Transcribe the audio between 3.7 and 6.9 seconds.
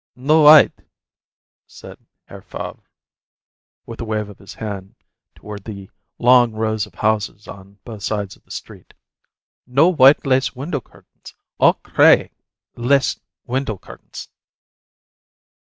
with a wave of his hand toward the long rows